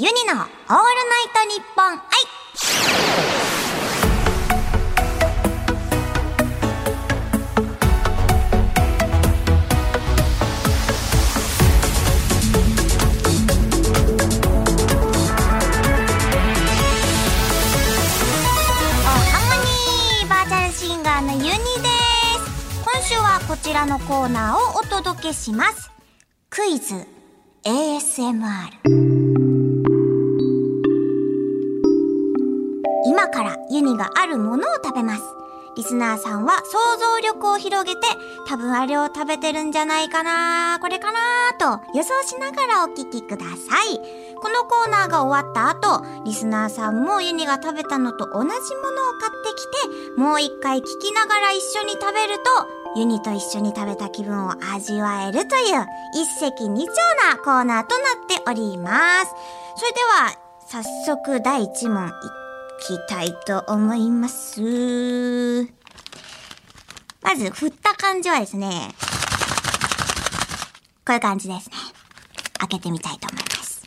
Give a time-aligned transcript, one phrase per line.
[0.00, 0.54] ユニのオールナイ
[1.34, 1.98] トニッポン愛
[19.02, 21.58] おハモニーバーチャルシンガーのユニです。
[22.84, 25.90] 今週はこちらのコーナーをお届けします。
[26.50, 26.94] クイズ
[27.64, 29.07] ASMR
[33.30, 35.22] からユニがあるものを食べます。
[35.76, 38.00] リスナーさんは想像力を広げて
[38.48, 41.18] 多分あれを食べてるんじゃないかなこれかな
[41.56, 44.28] と予想しながらお聞きください。
[44.40, 48.58] このコーナーが終わった後、リスナーさんもユニが食べたのと同じものを
[49.20, 52.44] 買ってきて、もう一回聞きながら一緒に食べると、
[52.96, 56.96] ユニと一緒に食べた気分を味わえるという一石二鳥
[57.30, 59.32] なコーナーとなっております。
[59.76, 60.34] それでは、
[60.66, 62.10] 早速第一問いっ
[62.78, 64.60] きたいと思います。
[67.20, 68.94] まず、振った感じはですね、
[71.04, 71.76] こういう感じですね。
[72.58, 73.82] 開けてみたいと思います。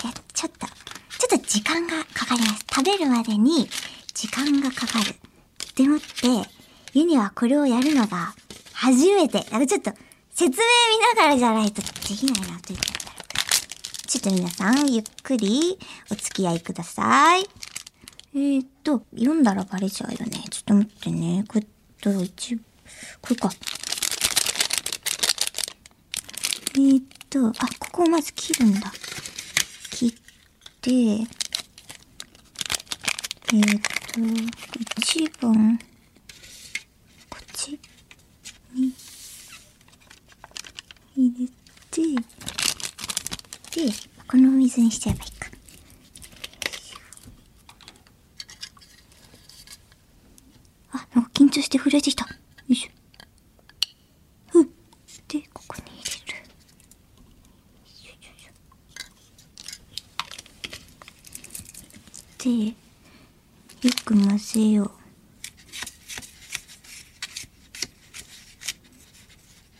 [0.00, 2.64] これ、ちょっと、ちょっと時間がかかります。
[2.74, 3.68] 食べるまでに
[4.14, 5.14] 時間がかかる。
[5.76, 6.48] でもって、
[6.92, 8.34] ユニはこれをやるのが
[8.72, 9.46] 初めて。
[9.50, 9.92] なんかちょっと
[10.30, 12.92] 説明見ながらじゃないとできないなということ
[14.08, 15.78] ちょっと皆さん、ゆっくり
[16.10, 17.42] お付き合いください。
[18.34, 20.42] えー、っと、読んだらバレちゃうよね。
[20.48, 21.44] ちょっと待ってね。
[21.46, 21.66] これ
[22.00, 22.62] と、一、こ
[23.28, 23.50] れか。
[26.74, 28.90] えー、っと、あ、ここをまず切るんだ。
[29.90, 30.12] 切っ
[30.80, 33.80] て、えー、っ
[34.14, 34.20] と、
[35.00, 35.78] 一番、
[37.28, 37.78] こっち？
[38.74, 38.94] に
[41.14, 41.52] 入れて、
[41.90, 42.02] で、
[44.26, 45.48] このお水にしちゃえばいいか。
[50.92, 52.24] あ、なんか緊張して震えてきた。
[52.24, 52.30] よ
[52.68, 52.90] いしょ。
[54.50, 54.66] ふっ。
[55.28, 56.38] で、ここに入れる。
[56.38, 56.44] よ
[57.84, 58.52] いしょよいしょ
[63.82, 64.90] で、よく混ぜよう。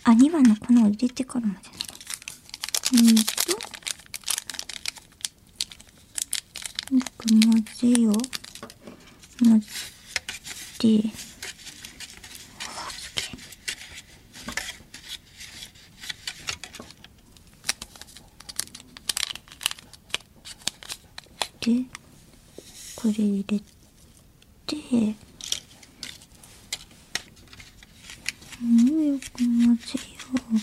[0.04, 1.67] あ、2番の粉を入れてから混ぜ。
[2.90, 3.52] うんと、
[6.94, 7.40] よく混
[7.74, 8.14] ぜよう。
[9.44, 9.66] 混ぜ
[10.78, 10.86] て、
[12.58, 13.30] あす
[21.60, 21.84] げえで、
[22.96, 23.58] これ入れ
[24.66, 24.76] て、
[28.60, 30.56] もうよく混ぜよう。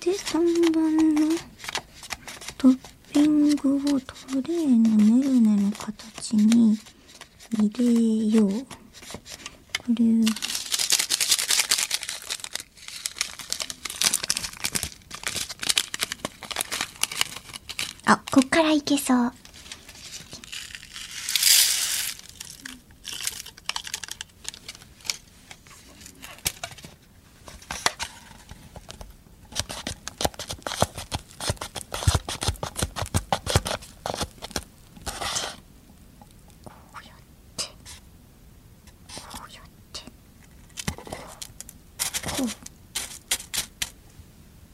[0.00, 0.34] で、3
[0.74, 1.22] 番の
[2.58, 2.78] トッ
[3.14, 4.14] ピングをト
[4.46, 6.76] レーのメルネの形に
[7.56, 8.50] 入れよう。
[8.50, 8.56] こ
[9.94, 10.04] れ、
[18.04, 19.32] あ、こっからいけそう。
[36.64, 36.72] こ
[37.02, 37.16] うやっ
[37.56, 37.64] て、
[39.30, 40.02] こうやって、
[42.30, 42.46] こう。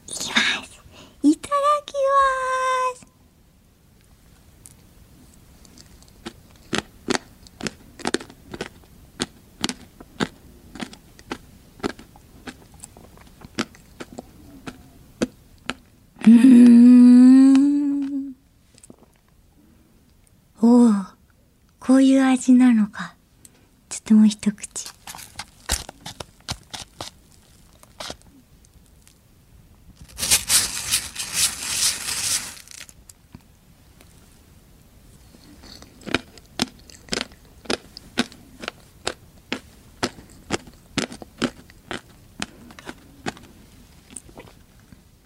[0.07, 0.81] いきます。
[1.23, 1.55] いただ
[1.85, 3.05] きます。
[16.25, 16.35] うーん。
[20.59, 20.91] おお、
[21.79, 23.13] こういう味なのか。
[23.89, 24.89] ちょっともう一口。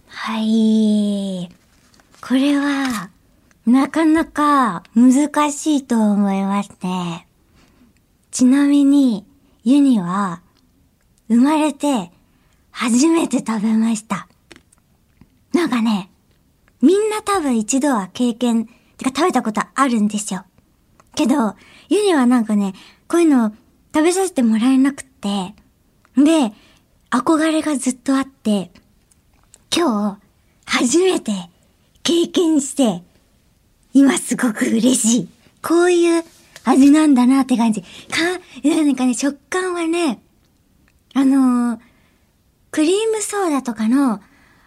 [0.07, 1.49] はい。
[2.29, 3.09] これは、
[3.65, 7.25] なかなか難しいと思いますね。
[8.29, 9.25] ちなみに、
[9.63, 10.43] ユニは、
[11.27, 12.11] 生まれて
[12.69, 14.27] 初めて食べました。
[15.53, 16.11] なんかね、
[16.83, 18.67] みんな多分一度は経験、
[18.97, 20.45] てか食べたことあるんですよ。
[21.15, 21.55] けど、
[21.89, 22.75] ユニはなんかね、
[23.07, 23.55] こういうの
[23.91, 25.55] 食べさせてもらえなくって、
[27.09, 28.71] 憧れがずっとあって、
[29.75, 30.19] 今日、
[30.67, 31.31] 初めて
[32.09, 33.03] 経験して、
[33.93, 35.29] 今すごく嬉しい。
[35.61, 36.23] こういう
[36.63, 37.81] 味なんだなって感じ。
[37.81, 37.87] か、
[38.63, 40.19] なんかね、食感はね、
[41.13, 41.79] あのー
[42.71, 44.21] クリームソーダとかの、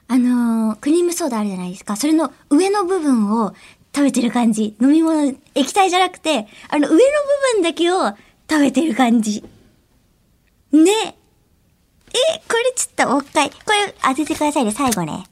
[0.07, 1.97] あのークリームソーダあるじゃないですか。
[1.97, 3.57] それの上の部分を
[3.93, 4.77] 食べてる感じ。
[4.81, 7.01] 飲み物、液体じゃなくて、あの上の部
[7.55, 8.07] 分だけを
[8.49, 9.43] 食べてる感じ。
[10.71, 10.93] ね。
[10.93, 15.25] え、これちょっともう一回、これ当ててくださいね、最後ね。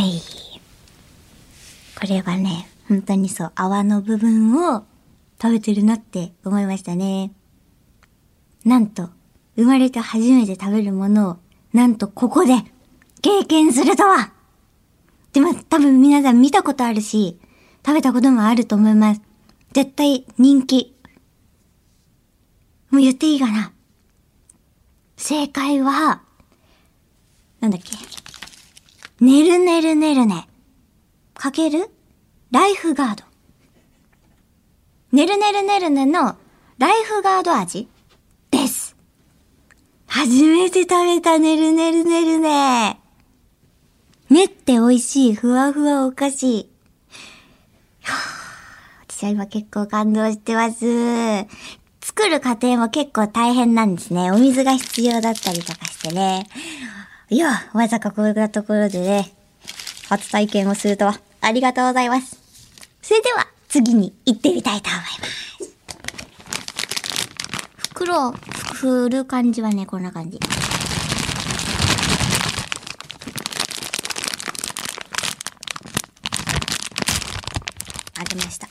[0.00, 0.22] はい。
[2.00, 4.86] これはね、本当にそう、泡の部分を
[5.38, 7.32] 食べてるなって思いましたね。
[8.64, 9.10] なんと、
[9.56, 11.36] 生まれて初めて食べるものを、
[11.74, 12.54] なんとここで
[13.20, 14.32] 経験するとは
[15.34, 17.38] でも多分皆さん見たことあるし、
[17.84, 19.20] 食べたこともあると思います。
[19.74, 20.96] 絶対人気。
[22.90, 23.70] もう言っていいかな
[25.18, 26.22] 正解は、
[27.60, 28.29] なんだっけ？
[29.20, 30.48] ねるねるねるね。
[31.34, 31.90] かける？
[32.50, 33.24] ライフガード。
[35.12, 36.36] ねるねるねるねの
[36.78, 37.88] ライフガード味
[38.50, 38.96] です。
[40.06, 42.98] 初めて食べたねるねるねるね。
[44.30, 46.70] ねって美味しい、ふわふわお菓子。
[48.02, 48.14] は
[49.06, 51.46] ぁ私は今結構感動してます。
[52.00, 54.30] 作る過程も結構大変なんですね。
[54.30, 56.46] お水が必要だったりとかしてね。
[57.32, 59.32] いや、まさかこんなところでね、
[60.08, 62.36] 初体験をするとは、ありがとうございます。
[63.00, 65.40] それでは、次に行ってみたいと思います。
[67.90, 70.40] 袋を振る感じはね、こんな感じ。
[78.18, 78.66] あげました。
[78.66, 78.70] い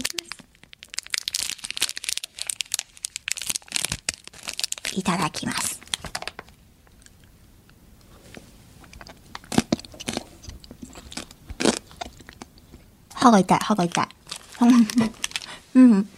[0.00, 0.34] きます。
[4.94, 5.80] いただきます。
[13.14, 14.08] 歯が痛い、歯が痛い。
[15.74, 16.08] うん。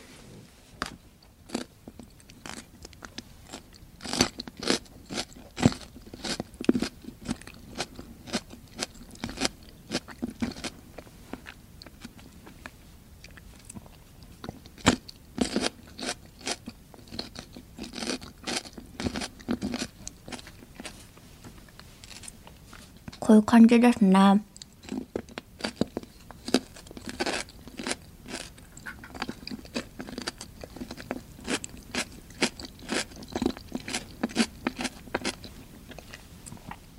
[23.36, 24.42] ういう感じですね。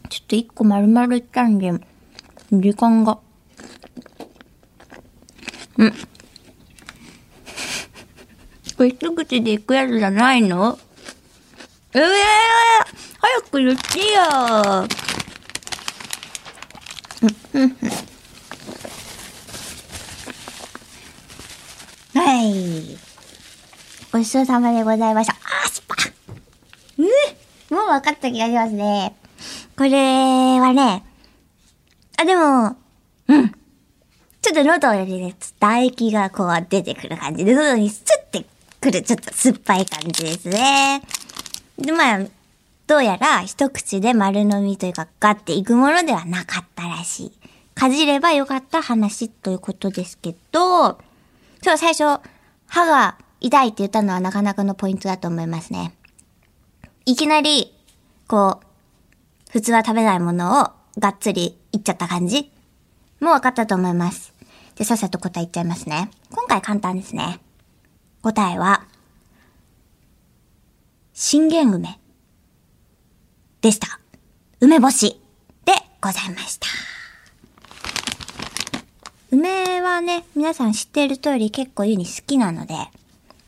[0.10, 1.74] ちょっと一個丸々いったんで、
[2.52, 3.18] 時間が。
[5.78, 5.92] うん。
[8.76, 10.78] これ一口でいくやつじゃないの？
[11.94, 12.06] ええー、
[13.20, 15.07] 早く言ってよ
[22.14, 22.98] はい。
[24.12, 25.34] ごちそうさまでございました。
[25.34, 25.96] あー、スパ
[27.02, 27.08] ね
[27.70, 29.16] もう分かった気がしますね。
[29.76, 31.04] これはね、
[32.18, 32.76] あ、でも、
[33.28, 33.50] うん。
[34.42, 38.46] ちょっと喉よりね、唾液がこう出てくる感じで、喉にスッて
[38.80, 41.02] くる、ちょっと酸っぱい感じですね。
[41.78, 42.20] で、まあ、
[42.88, 47.32] どうやら一口で丸飲みというかガッていくものではなかったらしい。
[47.78, 50.98] かじればよかった話ということですけど、
[51.62, 52.20] そう、最初、
[52.66, 55.94] 歯が痛いって言ったのはなかなかのポイントだと思いますね。
[57.06, 57.72] いきなり、
[58.28, 62.52] こう、普通は食べないものをがっつりいっちゃった感じ
[63.20, 64.34] もう分かったと思います。
[64.76, 66.10] で、さっさと答えいっちゃいますね。
[66.32, 67.40] 今回簡単ですね。
[68.24, 68.88] 答えは、
[71.14, 72.00] 信玄梅
[73.62, 74.00] でした。
[74.62, 75.22] 梅干し
[75.66, 76.97] でございました。
[79.38, 82.74] 梅はね、皆さん知っている通り結構ユニ好きなので、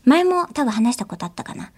[0.06, 1.72] 前も多分話したことあったかな。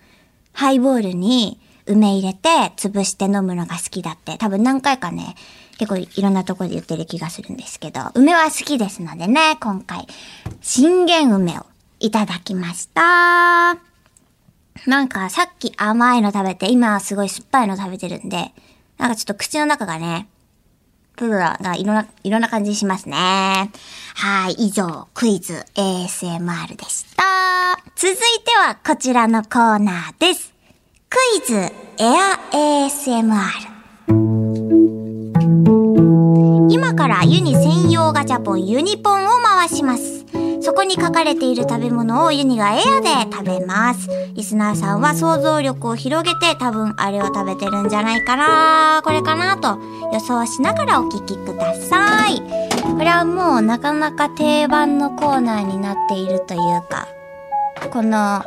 [0.51, 5.35] ハイボールに梅入れて潰して飲むのが好きだって、多分何回かね、
[5.77, 10.05] 結構いろんなとこで言ってる気がするんですけど、梅は好きですのでね、今回、
[10.59, 11.65] 信玄梅を
[12.01, 13.77] いただきました。
[14.87, 18.51] なんかさっき甘いの食べて、今はすごい酸っぱいの食べてるんで、
[18.97, 20.27] なんかちょっと口の中がね、
[21.21, 23.15] クーラーがいろんな、いろんな感じしますね。
[24.15, 27.23] はい、以上、クイズ ASMR でした。
[27.95, 30.51] 続いてはこちらのコーナーです。
[31.11, 33.21] クイズエア ASMR。
[36.71, 40.20] 今からユニ専用ガチャポンユニポンを回します。
[40.61, 44.07] そこに書かれている食べ物をユニがエアで食べます。
[44.35, 49.79] リスナーさんは想像力を広げて多分あれを食べてるんじゃないかな、これかなと
[50.13, 52.41] 予想しながらお聞きください。
[52.81, 57.07] これはもうなかなか定番のコーナーになっているというか、
[57.91, 58.43] この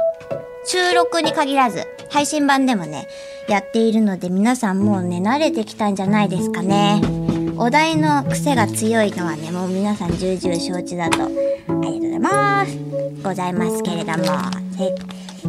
[0.67, 3.09] 収録に限らず配信版でもね、
[3.49, 7.24] やっているので皆さんもうね、慣れてきたんじゃないですかね。
[7.57, 12.79] お題の癖が強いのはね、もう皆さん重々承知だと、ありがとうございます。
[13.23, 14.25] ございますけれども、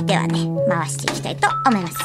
[0.05, 1.97] ではね、回していきたいと思います。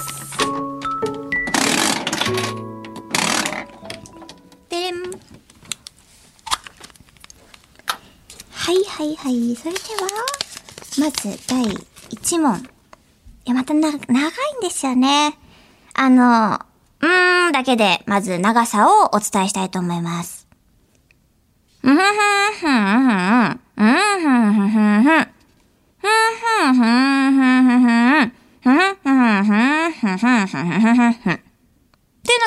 [4.70, 4.94] でれん。
[8.50, 9.56] はいはいはい。
[9.56, 10.08] それでは、
[10.98, 12.58] まず第1問。
[12.58, 12.62] い
[13.44, 15.36] や、またな、長いんですよね。
[15.94, 16.58] あの、
[17.60, 20.48] だけで、まず長さをお伝えしたいと思います。
[21.82, 21.94] っていう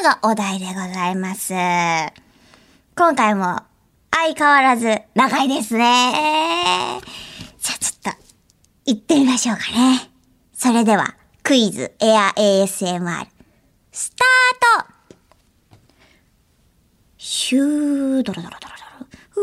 [0.01, 1.53] のがお題でございます。
[2.95, 3.59] 今回も
[4.09, 6.11] 相変わらず長いですね。
[7.59, 8.19] さあちょっと、
[8.85, 10.09] 行ってみましょうかね。
[10.55, 13.27] それでは、クイズエア ASMR、
[13.91, 14.92] スタート
[17.35, 19.07] シュードロドロドロドロ。
[19.37, 19.39] う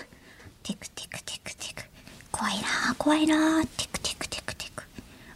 [0.00, 0.06] ー。
[0.62, 1.82] テクテクテクテク。
[2.32, 4.84] 怖いなー怖いなーテクテクテクテク。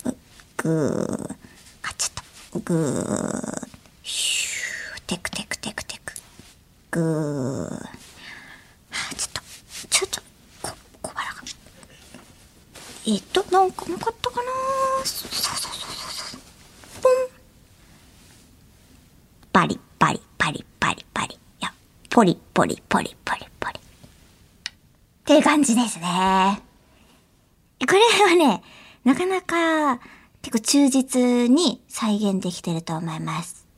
[0.09, 0.17] う
[0.57, 1.37] ぐー。
[1.83, 2.61] あ、ちょっと。
[2.61, 3.69] ぐー。
[4.05, 5.03] シュー。
[5.07, 6.15] テクテクテクテク。
[6.93, 7.75] ぐー。
[7.75, 7.79] は
[8.91, 9.43] あ、ちょっと、
[9.91, 10.23] ちょっと、
[10.63, 11.43] こ、小腹が。
[13.07, 16.41] えっと、なんかなかったかなーそうそうそうそうそう。
[17.03, 17.13] ポン。
[19.53, 21.35] パリパリパリパリパリ。
[21.35, 21.73] いや、
[22.19, 23.79] ポリポリポリポリポリ。
[23.79, 23.81] っ
[25.25, 26.61] ていう感じですね。
[27.79, 28.61] これはね、
[29.05, 30.01] なかなか
[30.43, 33.69] 結構忠実に再現できてると思います。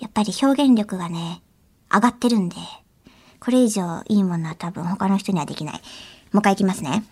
[0.00, 1.42] やっぱり表現力がね、
[1.92, 2.56] 上がってるんで、
[3.38, 5.74] これ以上いいものは多分他の人にはできない。
[5.74, 7.04] もう一回いきますね。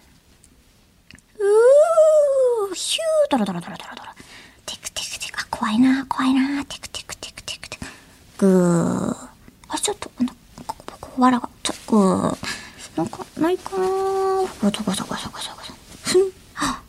[1.39, 4.11] うー、ヒュー、ドロドロドロドロドロ。
[4.65, 7.77] テクテクテク、あ、怖いな、怖いな、テクテクテクテクテ
[8.39, 8.47] ク。
[8.47, 9.29] ぐー。
[9.69, 10.35] あ、ちょっと、なんか、
[10.67, 12.37] ここ、ここ、わらが、ちょ、ぐー。
[12.97, 13.87] なんか、ないかな。
[13.87, 15.73] ゴソゴソゴソゴソゴソ。
[16.03, 16.83] ふん、は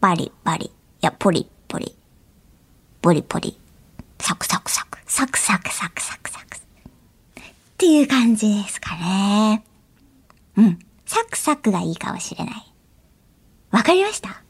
[0.00, 0.66] バリバリ。
[0.66, 0.70] い
[1.02, 1.94] や、ポリポリ。
[3.02, 3.58] ポリポリ。
[4.18, 4.98] サクサクサク。
[5.06, 6.56] サクサクサクサクサク。
[6.56, 6.62] っ
[7.76, 9.62] ていう感じですかね。
[10.56, 10.78] うん。
[11.04, 12.72] サクサクがいいかもしれない。
[13.72, 14.42] わかりました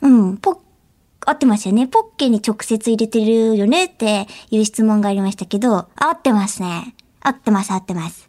[0.00, 0.58] うん、ポッ、
[1.26, 1.86] 合ってますよね。
[1.86, 6.94] ポッケに直接入れてるよねっていう質問がありましたけど、合ってますね。
[7.20, 8.28] 合ってます、合ってます。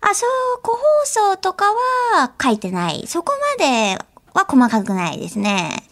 [0.00, 0.26] あ、そ
[0.56, 3.04] う、個包装とかは書いてない。
[3.06, 3.98] そこまで
[4.32, 5.84] は細かくないですね。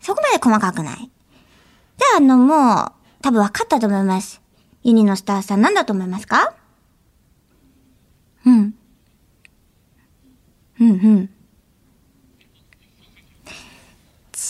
[0.00, 0.96] そこまで細かくない。
[0.98, 4.40] じゃあ、あの、もう、多分分かったと思います。
[4.84, 6.54] ユニのスターさん何だと思いますか？
[8.46, 8.74] うん。
[10.80, 11.30] うんうん。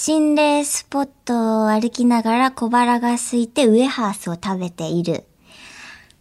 [0.09, 5.25] 心霊スポットを歩きながら小腹が空いてウエハースを食べている。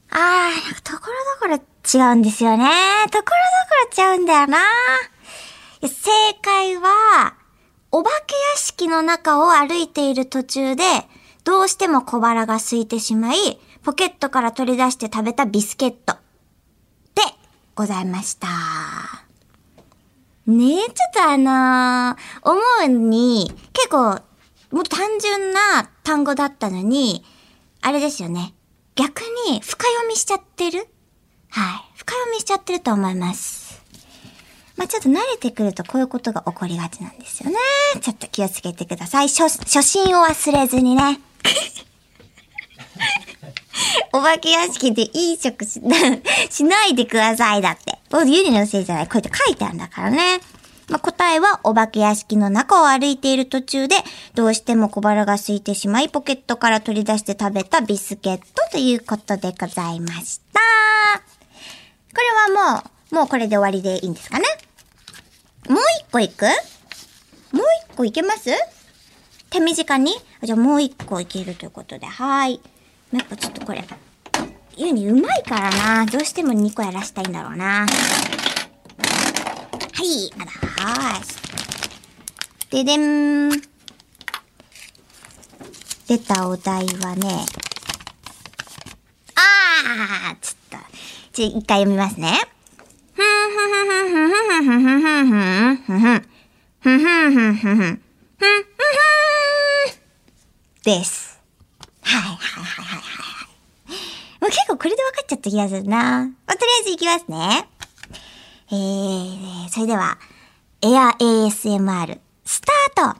[0.10, 1.06] あー、とこ
[1.44, 1.63] ろどこ
[1.94, 2.65] ろ違うんですよね。
[3.12, 3.36] ところ
[3.94, 4.58] どころ違うんだよな。
[5.84, 6.10] 正
[6.42, 7.36] 解は、
[7.92, 10.84] お化け屋敷の中を歩いている途中で、
[11.44, 13.38] どうしても小腹が空いてしまい、
[13.84, 16.15] ポケットから取り出して食べたビスケット。
[17.13, 17.22] で、
[17.75, 19.25] ございました。
[20.48, 24.22] ねえ、ちょっとあのー思うに、結構、
[24.72, 27.24] もっと単純な単語だったのに、
[27.82, 28.54] あれですよね。
[28.96, 30.88] 逆に深読みしちゃってる？
[31.50, 31.84] はい。
[31.96, 33.82] 深読みしちゃってると思います。
[34.78, 37.58] まあ、ちょっと慣れてくるとこういうことが起こりがちなんですよね。
[38.02, 39.30] ちょっと気をつけてください。
[39.30, 41.20] 初、初心を忘れずにね。
[44.16, 45.82] お化け屋敷でいい食し、
[46.50, 48.00] しないでくださいだって。
[48.10, 49.08] これユニのせいじゃない。
[49.08, 50.40] こうやって書いてあるんだからね。
[50.88, 53.98] まあ、答えはお化け屋敷の中を歩いている途中で、
[54.36, 60.62] どうしても小腹が空いてしまい、ポケットから取り出して食べたビスケットということでございました。
[62.14, 64.46] これはもう、もうこれで終わりでいいんですかね
[65.68, 66.46] もう一個いく？
[67.52, 68.52] もう一個いけます？
[69.50, 70.14] 手短に？
[70.44, 72.62] じゃあもう一個いけるということで、はい。
[73.16, 73.82] やっぱちょっとこれ、
[74.76, 75.72] ユニうまいから
[76.04, 76.06] な。
[76.06, 77.86] どうしても2個やらしたいんだろうな。
[77.86, 77.88] は
[80.04, 82.84] い、まだ、はーい。
[82.84, 83.52] ででん。
[86.08, 87.46] 出たお題はね、
[89.36, 90.86] あーちょっと、
[91.32, 92.38] ちょ、一回読みますね。
[93.14, 96.20] ふんふんふんふんふんふんふんふんふんふんふん
[96.82, 98.02] ふんふんふんふんふんふんふん
[100.84, 101.35] です。
[102.06, 103.92] はいはいはいはいはい。
[104.42, 105.98] もう結構これで分かっちゃった気がするな。
[106.26, 107.68] まあ、とりあえずいきますね。
[108.72, 110.18] えー、それでは、
[110.82, 113.20] エア ASMR、スタート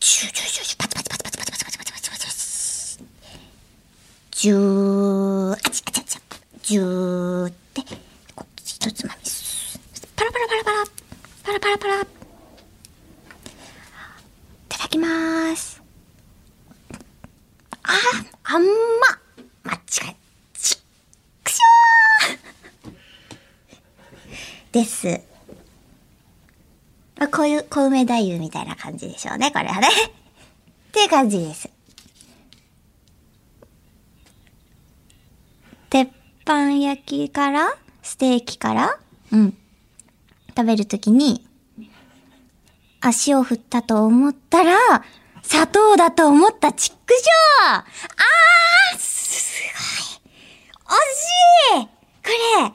[0.00, 3.04] ジュジュジュジュパチパチパチパチパチパチパチパチパチパチパチ
[4.32, 6.20] ジュー、あちあちあち
[6.62, 7.82] ジューって、
[8.34, 9.78] こう一つまみす。
[10.16, 10.84] パラパラパラパラ、
[11.44, 12.02] パラパラパラ。
[12.02, 12.06] い
[14.68, 15.83] ただきまーす。
[17.84, 17.92] あ、
[18.44, 18.68] あんま。
[19.62, 19.78] 間違
[20.10, 20.16] え。
[20.54, 20.78] ちっ
[21.44, 25.20] くしょーです。
[27.16, 29.88] まあ、こういう、小梅太夫みたいな感じでしょうね、これはね。
[29.88, 31.68] っていう感じです。
[35.90, 36.08] 鉄
[36.42, 38.98] 板焼きからステーキから
[39.30, 39.56] うん。
[40.56, 41.46] 食べるときに、
[43.00, 44.76] 足を振ったと思ったら、
[45.44, 51.88] 砂糖だと思ったチックショーあーすごい惜しい
[52.24, 52.72] これ、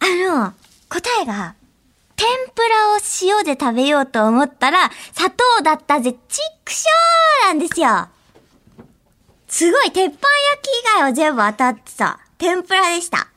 [0.00, 0.52] あの、
[0.88, 1.54] 答えが、
[2.16, 8.08] 天ぷらを塩で食べようと思ったら、砂糖だったぜ、チックショーなんですよ
[9.46, 10.18] すごい、鉄板焼
[10.62, 12.18] き以外は全部当たってた。
[12.38, 13.28] 天ぷらでした。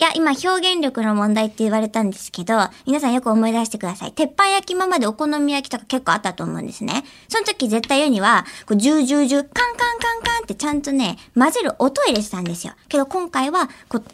[0.00, 2.54] いや、今表現力の問題って言われたんですけど、
[2.86, 4.12] 皆さんよく思い出してください。
[4.12, 7.04] 鉄板焼きままでお好み焼きとか結構あったと思うんですね。
[7.28, 12.72] その時絶対言うには、こう、ジュージュージュー、カンカンカンカンってちゃんとね、混ぜる音入れてたんですよ。
[12.88, 14.04] けど今回は、こう、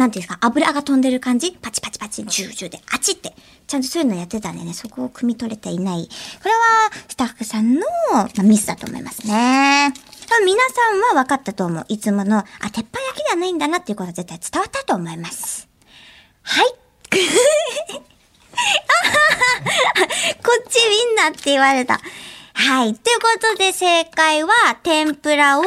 [0.00, 1.58] なんていうんですか、油が飛んでる感じ？
[1.60, 3.34] パチパチパチ、ジュージューで、あちって。
[3.66, 6.08] ちゃんとそういうのやってたんでね、そこを汲み取れていない。
[6.40, 6.58] これは、
[7.08, 7.80] スタッフさんの、
[8.12, 9.92] まあ、ミスだと思いますね。
[10.32, 11.84] 多分皆さんは分かったと思う。
[11.88, 15.68] いつもの、あ、鉄板焼きではないんだなっていうことは絶対伝わったと思います。
[16.40, 16.68] はい。
[16.72, 16.78] こ
[20.58, 22.00] っちみんなって言われた。
[22.54, 22.94] はい。
[22.94, 24.50] ということで正解は、
[24.82, 25.64] 天ぷらを、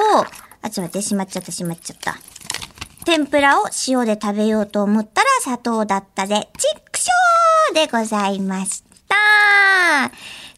[0.63, 2.17] あ、ちょっと待って、しまっちゃった、しまっちゃった。
[3.05, 6.49] 天ぷらを塩で食べようと思ったら砂糖だったぜ。
[6.57, 10.09] チックショーでございました。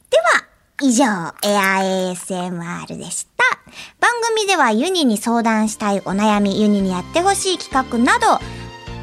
[0.10, 0.46] では、
[0.80, 1.80] 以上、エア
[2.12, 3.44] ASMR でした。
[4.00, 8.40] 番組ではユニに相談したいお悩み、ユニにやってほしい企画など、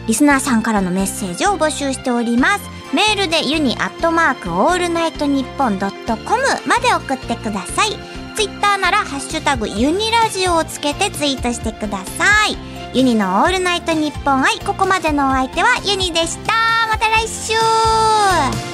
[0.06, 2.64] リスナーさんからのメッセージを募集しております。
[2.94, 7.98] メールでユニアットマークオールナイトニッポンドットコムまで送ってください。
[8.36, 12.56] ツイッターならハッシュタグユニラジオをつけてツイートしてください。
[12.96, 16.52] ユニのオールナイトニッポン愛、ここまでのお相手はユニでした。
[16.88, 18.73] また来週